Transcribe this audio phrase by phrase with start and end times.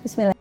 [0.00, 0.32] Bismillah.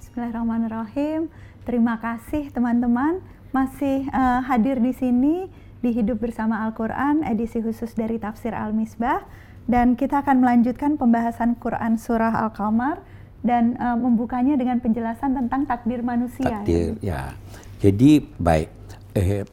[0.00, 1.28] Bismillahirrahmanirrahim.
[1.68, 3.20] Terima kasih teman-teman
[3.52, 5.52] masih uh, hadir di sini
[5.84, 9.20] di Hidup Bersama Al-Quran edisi khusus dari Tafsir Al-Misbah
[9.68, 13.04] dan kita akan melanjutkan pembahasan Quran Surah Al-Qamar
[13.44, 16.64] dan uh, membukanya dengan penjelasan tentang takdir manusia.
[16.64, 17.36] Takdir, ya.
[17.84, 18.72] Jadi baik,
[19.12, 19.44] eh,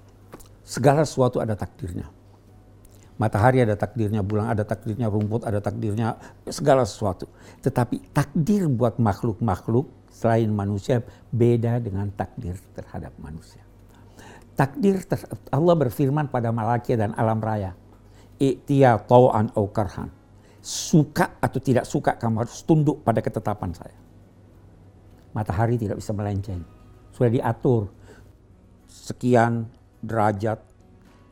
[0.63, 2.07] segala sesuatu ada takdirnya.
[3.21, 6.17] Matahari ada takdirnya, bulan ada takdirnya, rumput ada takdirnya,
[6.49, 7.29] segala sesuatu.
[7.61, 13.61] Tetapi takdir buat makhluk-makhluk selain manusia beda dengan takdir terhadap manusia.
[14.57, 15.05] Takdir
[15.53, 17.77] Allah berfirman pada malaikat dan alam raya,
[18.41, 20.09] "I'tiya tau'an au karhan."
[20.61, 23.97] Suka atau tidak suka kamu harus tunduk pada ketetapan saya.
[25.33, 26.61] Matahari tidak bisa melenceng.
[27.13, 27.89] Sudah diatur
[28.89, 29.69] sekian
[30.01, 30.61] derajat,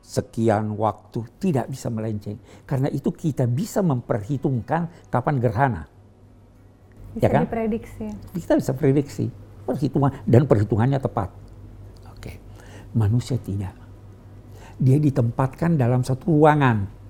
[0.00, 2.40] sekian waktu tidak bisa melenceng.
[2.66, 5.82] Karena itu kita bisa memperhitungkan kapan gerhana.
[7.14, 7.42] Bisa ya kan?
[7.46, 8.06] diprediksi.
[8.34, 9.26] Kita bisa prediksi
[9.66, 11.28] perhitungan dan perhitungannya tepat.
[12.10, 12.32] Oke.
[12.96, 13.74] Manusia tidak.
[14.80, 17.00] Dia ditempatkan dalam satu ruangan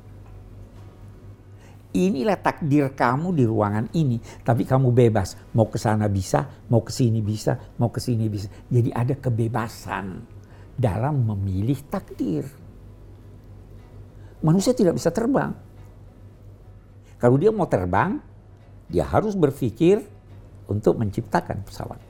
[1.91, 5.35] inilah takdir kamu di ruangan ini, tapi kamu bebas.
[5.55, 8.47] Mau ke sana bisa, mau ke sini bisa, mau ke sini bisa.
[8.71, 10.23] Jadi ada kebebasan
[10.79, 12.47] dalam memilih takdir.
[14.41, 15.53] Manusia tidak bisa terbang.
[17.21, 18.17] Kalau dia mau terbang,
[18.89, 20.01] dia harus berpikir
[20.65, 22.01] untuk menciptakan pesawat.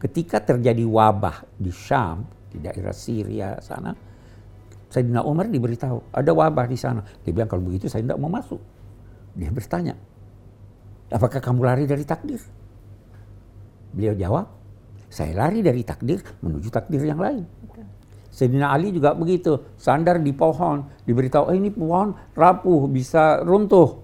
[0.00, 3.92] Ketika terjadi wabah di Syam, di daerah Syria sana,
[4.88, 7.04] Sayyidina Umar diberitahu, ada wabah di sana.
[7.22, 8.58] Dia bilang, kalau begitu saya tidak mau masuk.
[9.36, 9.94] Dia bertanya,
[11.12, 12.40] apakah kamu lari dari takdir?
[13.92, 14.46] Beliau jawab,
[15.12, 17.44] saya lari dari takdir menuju takdir yang lain.
[18.30, 23.98] Sayyidina Ali juga begitu, sandar di pohon, diberitahu, oh ini pohon rapuh, bisa runtuh.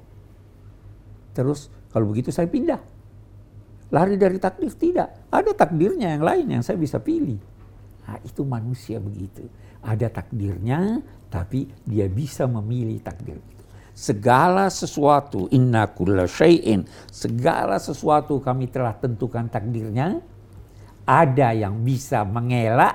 [1.32, 2.82] Terus kalau begitu saya pindah.
[3.94, 7.38] Lari dari takdir tidak, ada takdirnya yang lain yang saya bisa pilih.
[8.06, 9.46] Nah, itu manusia begitu
[9.86, 10.98] ada takdirnya,
[11.30, 13.64] tapi dia bisa memilih takdir itu.
[13.96, 20.20] Segala sesuatu, inna kulla syai'in, segala sesuatu kami telah tentukan takdirnya,
[21.06, 22.92] ada yang bisa mengelak,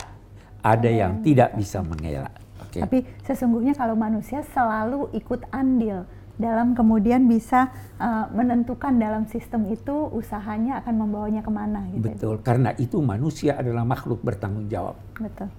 [0.61, 2.31] ada yang tidak bisa mengelak.
[2.69, 2.81] Okay.
[2.85, 6.07] Tapi sesungguhnya kalau manusia selalu ikut andil
[6.39, 7.69] dalam kemudian bisa
[8.01, 12.01] uh, menentukan dalam sistem itu usahanya akan membawanya ke mana gitu.
[12.09, 14.97] Betul, karena itu manusia adalah makhluk bertanggung jawab.
[15.19, 15.51] Betul.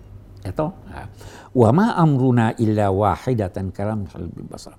[0.42, 0.74] Atau
[1.54, 4.10] wa ma amruna illa wahidatan kalam
[4.50, 4.74] basar.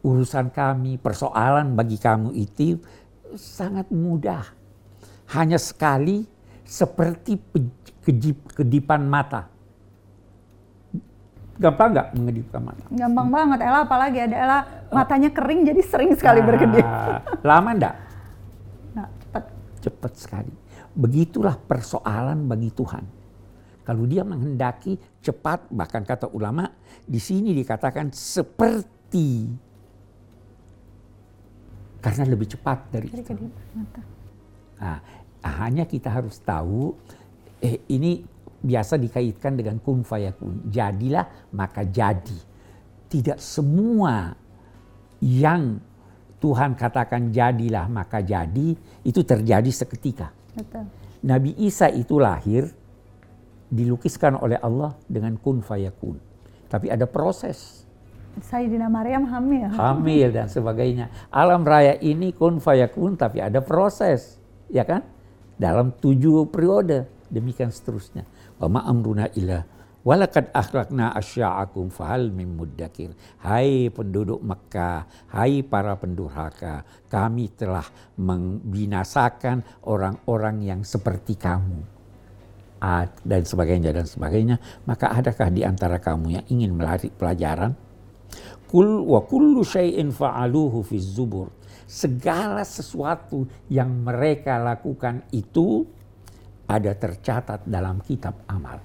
[0.00, 2.78] Urusan kami, persoalan bagi kamu itu
[3.34, 4.46] sangat mudah.
[5.34, 6.24] Hanya sekali
[6.64, 7.34] seperti
[8.04, 9.48] kedip, kedipan mata.
[11.60, 12.84] Gampang nggak mengedipkan mata?
[12.88, 13.36] Gampang hmm.
[13.36, 13.58] banget.
[13.60, 16.86] Ella apalagi ada Ella matanya kering jadi sering sekali nah, berkedip.
[17.44, 17.94] Lama enggak?
[18.96, 19.44] Nah, cepat.
[19.84, 20.52] Cepat sekali.
[20.96, 23.20] Begitulah persoalan bagi Tuhan
[23.90, 26.70] kalau dia menghendaki cepat, bahkan kata ulama,
[27.02, 29.50] di sini dikatakan seperti
[31.98, 33.50] karena lebih cepat dari itu.
[34.78, 35.02] Nah,
[35.42, 36.94] hanya kita harus tahu,
[37.60, 38.20] eh, ini
[38.60, 40.68] biasa dikaitkan dengan kun fayakun.
[40.68, 42.40] Jadilah maka jadi.
[43.10, 44.32] Tidak semua
[45.20, 45.80] yang
[46.40, 48.72] Tuhan katakan jadilah maka jadi
[49.04, 50.32] itu terjadi seketika.
[50.56, 50.88] Betul.
[51.20, 52.72] Nabi Isa itu lahir
[53.68, 56.16] dilukiskan oleh Allah dengan kun fayakun.
[56.70, 57.84] Tapi ada proses.
[58.40, 59.68] Sayyidina Maryam hamil.
[59.74, 61.12] Hamil dan sebagainya.
[61.28, 64.40] Alam raya ini kun fayakun tapi ada proses.
[64.72, 65.04] Ya kan?
[65.60, 67.04] Dalam tujuh periode.
[67.30, 68.26] Demikian seterusnya.
[68.58, 69.62] Wa ma amruna illa
[70.00, 73.12] Walakad akhlakna asya'akum fahal min muddakir.
[73.44, 77.84] Hai penduduk Mekah, hai para pendurhaka, kami telah
[78.16, 82.00] membinasakan orang-orang yang seperti kamu
[83.20, 84.56] dan sebagainya dan sebagainya,
[84.88, 87.76] maka adakah di antara kamu yang ingin melari pelajaran?
[88.72, 91.52] Kul wa kullu syai'in fa'aluhu fi zubur.
[91.84, 95.84] Segala sesuatu yang mereka lakukan itu
[96.70, 98.78] ada tercatat dalam kitab amal.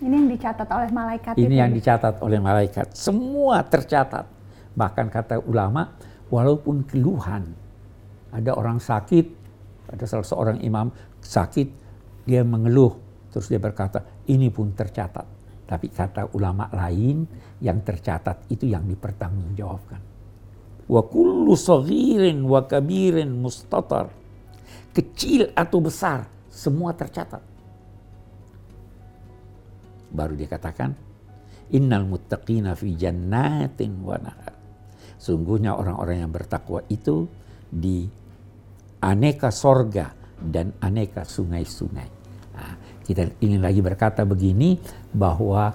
[0.00, 1.32] Ini yang dicatat oleh malaikat.
[1.34, 2.94] Ini yang dicatat oleh malaikat.
[2.94, 4.24] Semua tercatat.
[4.72, 5.92] Bahkan kata ulama,
[6.30, 7.44] walaupun keluhan.
[8.30, 9.26] Ada orang sakit,
[9.90, 10.88] ada salah seorang imam
[11.18, 11.68] sakit,
[12.24, 12.94] dia mengeluh,
[13.34, 15.26] terus dia berkata, ini pun tercatat.
[15.66, 17.26] Tapi kata ulama lain,
[17.58, 20.00] yang tercatat itu yang dipertanggungjawabkan.
[20.86, 24.08] Wa kullu saghirin wa kabirin mustatar.
[24.90, 27.40] Kecil atau besar, semua tercatat.
[30.10, 30.92] Baru dia katakan,
[31.70, 34.54] innal muttaqina fi jannatin wa nahar.
[35.16, 37.30] Sungguhnya orang-orang yang bertakwa itu
[37.70, 38.10] di
[39.00, 40.10] aneka sorga
[40.40, 42.08] dan aneka sungai-sungai.
[42.58, 42.74] Nah,
[43.06, 44.74] kita ingin lagi berkata begini
[45.14, 45.70] bahwa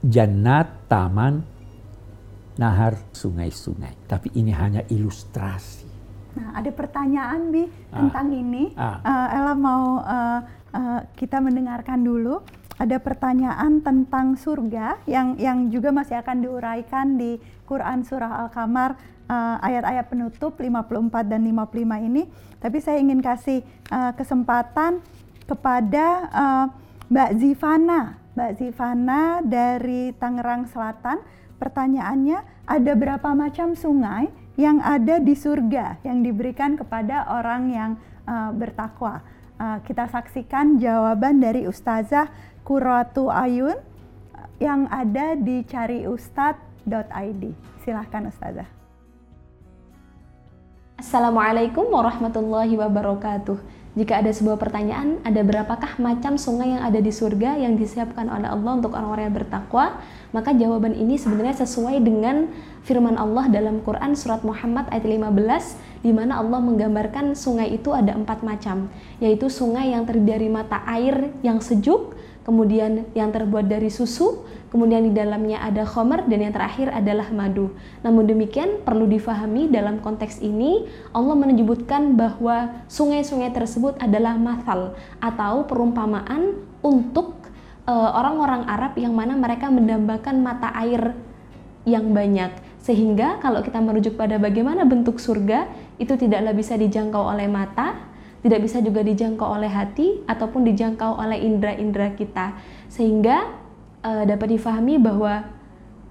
[0.00, 1.44] jannat, taman,
[2.56, 4.08] nahar, sungai-sungai.
[4.08, 5.91] Tapi ini hanya ilustrasi.
[6.32, 8.00] Nah, ada pertanyaan bi ah.
[8.00, 8.72] tentang ini.
[8.76, 9.00] Ah.
[9.04, 10.40] Uh, Ella mau uh,
[10.72, 12.40] uh, kita mendengarkan dulu.
[12.80, 17.38] Ada pertanyaan tentang surga yang yang juga masih akan diuraikan di
[17.68, 18.96] Quran surah Al-Kamar
[19.28, 22.22] uh, ayat-ayat penutup 54 dan 55 ini.
[22.58, 23.62] Tapi saya ingin kasih
[23.92, 25.04] uh, kesempatan
[25.46, 26.66] kepada uh,
[27.12, 31.20] Mbak Zivana, Mbak Zivana dari Tangerang Selatan.
[31.60, 37.90] Pertanyaannya, ada berapa macam sungai yang ada di surga yang diberikan kepada orang yang
[38.28, 39.24] uh, bertakwa?
[39.56, 42.28] Uh, kita saksikan jawaban dari Ustazah
[42.62, 43.78] Kuratu Ayun
[44.62, 47.42] yang ada di cariustad.id.
[47.82, 48.68] Silahkan Ustazah.
[51.02, 53.81] Assalamualaikum warahmatullahi wabarakatuh.
[53.92, 58.48] Jika ada sebuah pertanyaan, ada berapakah macam sungai yang ada di surga yang disiapkan oleh
[58.48, 60.00] Allah untuk orang-orang yang bertakwa?
[60.32, 62.48] Maka jawaban ini sebenarnya sesuai dengan
[62.88, 68.16] firman Allah dalam Quran surat Muhammad ayat 15 di mana Allah menggambarkan sungai itu ada
[68.16, 68.88] empat macam,
[69.20, 74.42] yaitu sungai yang terdiri dari mata air yang sejuk, kemudian yang terbuat dari susu,
[74.74, 77.70] kemudian di dalamnya ada khomer, dan yang terakhir adalah madu.
[78.02, 85.64] Namun demikian perlu difahami dalam konteks ini Allah menyebutkan bahwa sungai-sungai tersebut adalah mathal atau
[85.66, 87.38] perumpamaan untuk
[87.86, 91.14] eh, orang-orang uh, Arab yang mana mereka mendambakan mata air
[91.82, 95.70] yang banyak sehingga kalau kita merujuk pada bagaimana bentuk surga
[96.02, 98.11] itu tidaklah bisa dijangkau oleh mata
[98.42, 102.58] tidak bisa juga dijangkau oleh hati ataupun dijangkau oleh indera-indera kita
[102.90, 103.46] sehingga
[104.02, 105.46] uh, dapat difahami bahwa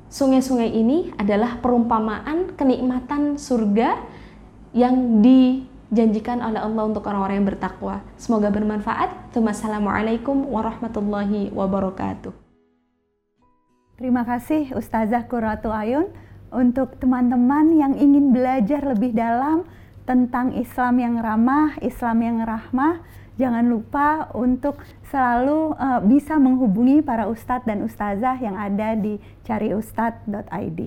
[0.08, 4.00] sungai-sungai ini adalah perumpamaan kenikmatan surga
[4.72, 8.04] yang dijanjikan oleh Allah untuk orang-orang yang bertakwa.
[8.16, 9.36] Semoga bermanfaat.
[9.36, 12.32] Wassalamualaikum warahmatullahi wabarakatuh.
[14.00, 16.10] Terima kasih Ustazah Kuratu Ayun
[16.52, 19.64] untuk teman-teman yang ingin belajar lebih dalam
[20.06, 23.02] tentang Islam yang ramah, Islam yang rahmah,
[23.38, 30.80] jangan lupa untuk selalu uh, bisa menghubungi para ustadz dan ustazah yang ada di cariustad.id.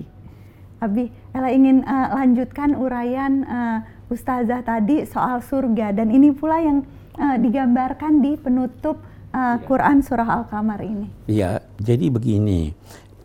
[0.75, 3.79] Abi, Ella ingin uh, lanjutkan uraian uh,
[4.11, 6.83] ustazah tadi soal surga dan ini pula yang
[7.15, 8.99] uh, digambarkan di penutup
[9.31, 11.07] uh, Quran surah Al-Kamar ini.
[11.31, 12.75] Iya, jadi begini.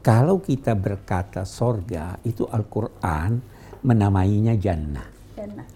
[0.01, 3.37] Kalau kita berkata surga, itu Al-Qur'an
[3.85, 5.67] menamainya jannah jannah.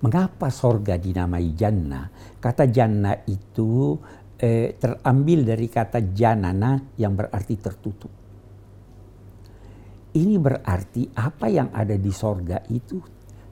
[0.00, 2.06] Mengapa sorga dinamai jannah?
[2.38, 3.98] Kata jannah itu
[4.38, 8.12] eh, terambil dari kata janana yang berarti tertutup.
[10.14, 13.02] Ini berarti apa yang ada di sorga itu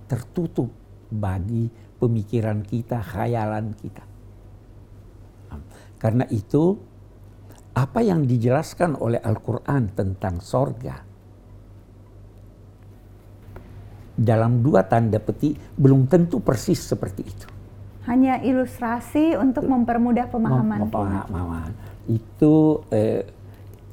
[0.06, 0.70] tertutup
[1.10, 1.66] bagi
[1.98, 4.04] pemikiran kita, khayalan kita.
[5.98, 6.74] Karena itu,
[7.78, 11.11] apa yang dijelaskan oleh Al-Quran tentang sorga,
[14.12, 17.48] dalam dua tanda petik belum tentu persis seperti itu.
[18.06, 20.90] Hanya ilustrasi untuk mempermudah pemahaman.
[20.90, 21.70] Pemahaman.
[22.10, 23.22] Itu eh,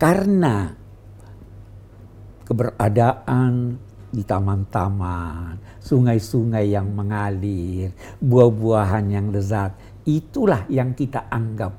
[0.02, 0.74] karena
[2.50, 3.78] keberadaan
[4.10, 11.78] di taman-taman, sungai-sungai yang mengalir, buah-buahan yang lezat, itulah yang kita anggap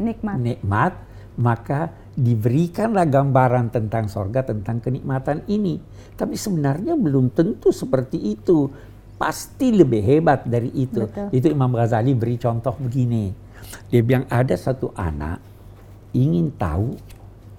[0.00, 0.36] nikmat.
[0.40, 0.92] Nikmat,
[1.36, 5.76] maka diberikanlah gambaran tentang sorga, tentang kenikmatan ini.
[6.16, 8.72] Tapi sebenarnya belum tentu seperti itu.
[9.16, 11.08] Pasti lebih hebat dari itu.
[11.08, 11.32] Betul.
[11.32, 13.32] Itu Imam Ghazali beri contoh begini.
[13.88, 15.40] Dia bilang ada satu anak
[16.16, 16.96] ingin tahu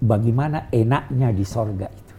[0.02, 2.16] bagaimana enaknya di sorga itu.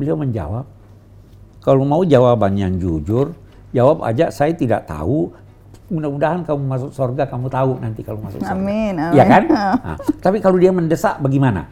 [0.00, 0.66] Beliau menjawab,
[1.62, 3.36] kalau mau jawaban yang jujur,
[3.70, 5.30] jawab aja saya tidak tahu,
[5.90, 8.54] mudah-mudahan kamu masuk surga, kamu tahu nanti kalau masuk surga.
[8.54, 9.16] Amin, amin.
[9.16, 9.42] Ya kan?
[9.82, 11.66] Nah, tapi kalau dia mendesak bagaimana?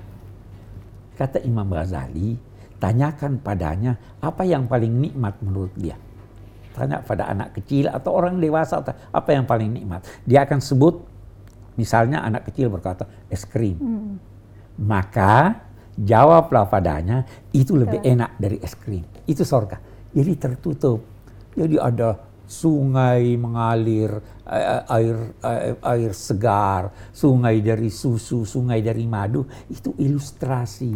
[1.14, 2.34] Kata Imam Ghazali,
[2.80, 5.94] tanyakan padanya apa yang paling nikmat menurut dia.
[6.72, 8.80] Tanya pada anak kecil atau orang dewasa
[9.12, 10.00] apa yang paling nikmat.
[10.24, 11.02] Dia akan sebut
[11.76, 13.76] misalnya anak kecil berkata es krim.
[13.76, 14.16] Hmm.
[14.80, 15.60] Maka
[15.98, 19.04] jawablah padanya itu lebih enak dari es krim.
[19.28, 19.76] Itu surga.
[20.16, 21.04] Jadi tertutup.
[21.52, 24.10] Jadi ada sungai mengalir
[24.42, 30.92] air, air air segar, sungai dari susu, sungai dari madu, itu ilustrasi.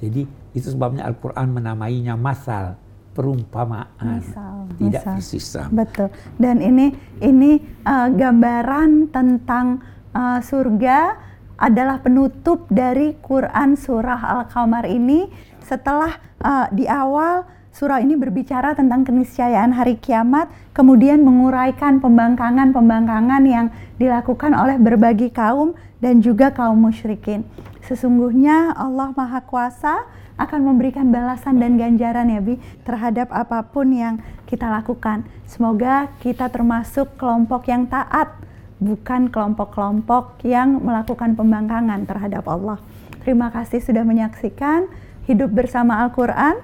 [0.00, 0.24] Jadi
[0.56, 2.80] itu sebabnya Al-Qur'an menamainya masal,
[3.12, 4.24] perumpamaan.
[4.24, 5.14] Misal, tidak misal.
[5.20, 5.84] persis sama.
[5.84, 6.08] Betul.
[6.40, 9.84] Dan ini ini uh, gambaran tentang
[10.16, 11.20] uh, surga
[11.60, 15.28] adalah penutup dari Quran surah Al-Qamar ini
[15.62, 23.66] setelah uh, di awal surah ini berbicara tentang keniscayaan hari kiamat, kemudian menguraikan pembangkangan-pembangkangan yang
[23.98, 27.42] dilakukan oleh berbagai kaum dan juga kaum musyrikin.
[27.82, 30.06] Sesungguhnya Allah Maha Kuasa
[30.38, 35.26] akan memberikan balasan dan ganjaran ya Bi terhadap apa pun yang kita lakukan.
[35.50, 38.38] Semoga kita termasuk kelompok yang taat,
[38.78, 42.78] bukan kelompok-kelompok yang melakukan pembangkangan terhadap Allah.
[43.26, 44.86] Terima kasih sudah menyaksikan
[45.24, 46.60] Hidup Bersama Al-Quran,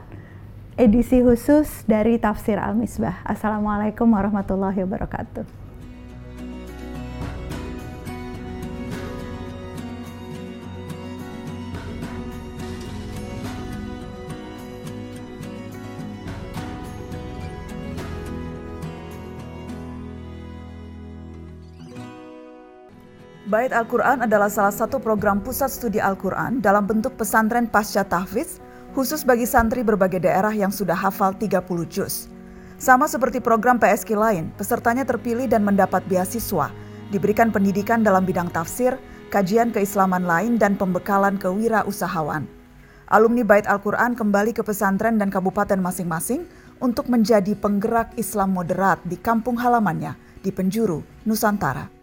[0.81, 3.21] edisi khusus dari Tafsir Al-Misbah.
[3.29, 5.45] Assalamualaikum warahmatullahi wabarakatuh.
[23.51, 29.23] Bait Al-Quran adalah salah satu program pusat studi Al-Quran dalam bentuk pesantren pasca tahfiz khusus
[29.23, 32.26] bagi santri berbagai daerah yang sudah hafal 30 juz.
[32.80, 36.73] Sama seperti program PSK lain, pesertanya terpilih dan mendapat beasiswa,
[37.12, 38.97] diberikan pendidikan dalam bidang tafsir,
[39.28, 42.49] kajian keislaman lain, dan pembekalan kewirausahawan.
[43.11, 46.47] Alumni Bait Al-Quran kembali ke pesantren dan kabupaten masing-masing
[46.80, 52.00] untuk menjadi penggerak Islam moderat di kampung halamannya di penjuru Nusantara.